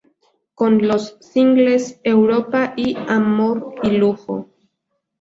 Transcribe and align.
Con 0.55 0.87
los 0.87 1.17
singles: 1.21 1.99
"Europa" 2.03 2.73
y 2.75 2.97
"Amor 3.07 3.75
y 3.83 3.91
lujo". 3.91 4.49